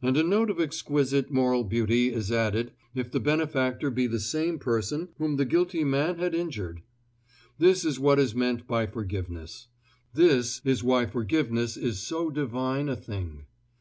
And 0.00 0.16
a 0.16 0.22
note 0.22 0.50
of 0.50 0.60
exquisite 0.60 1.32
moral 1.32 1.64
beauty 1.64 2.10
is 2.12 2.30
added 2.30 2.70
if 2.94 3.10
the 3.10 3.18
benefactor 3.18 3.90
be 3.90 4.06
the 4.06 4.20
same 4.20 4.56
person 4.60 5.08
whom 5.18 5.34
the 5.34 5.44
guilty 5.44 5.82
man 5.82 6.18
had 6.20 6.32
injured. 6.32 6.80
This 7.58 7.84
is 7.84 7.98
what 7.98 8.20
is 8.20 8.36
meant 8.36 8.68
by 8.68 8.86
forgiveness. 8.86 9.66
This 10.14 10.60
is 10.64 10.84
why 10.84 11.06
forgiveness 11.06 11.76
is 11.76 11.98
so 11.98 12.30
divine 12.30 12.88
a 12.88 12.94
thing. 12.94 13.46